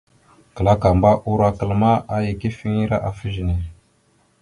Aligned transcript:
Klakamba 0.55 1.11
urokal 1.31 1.71
ma, 1.81 1.91
aya 2.13 2.29
ikefiŋire 2.33 2.97
afa 3.07 3.21
ezine. 3.29 3.55